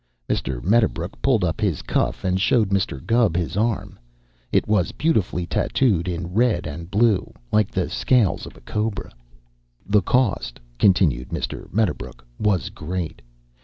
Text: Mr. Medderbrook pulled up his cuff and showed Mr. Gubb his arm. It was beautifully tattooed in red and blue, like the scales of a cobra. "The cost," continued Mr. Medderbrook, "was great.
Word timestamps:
Mr. 0.27 0.63
Medderbrook 0.63 1.21
pulled 1.21 1.43
up 1.43 1.61
his 1.61 1.83
cuff 1.83 2.23
and 2.23 2.41
showed 2.41 2.69
Mr. 2.71 3.05
Gubb 3.05 3.37
his 3.37 3.55
arm. 3.55 3.99
It 4.51 4.67
was 4.67 4.91
beautifully 4.93 5.45
tattooed 5.45 6.07
in 6.07 6.33
red 6.33 6.65
and 6.65 6.89
blue, 6.89 7.31
like 7.51 7.69
the 7.69 7.87
scales 7.87 8.47
of 8.47 8.57
a 8.57 8.61
cobra. 8.61 9.11
"The 9.85 10.01
cost," 10.01 10.59
continued 10.79 11.29
Mr. 11.29 11.71
Medderbrook, 11.71 12.25
"was 12.39 12.69
great. 12.69 13.21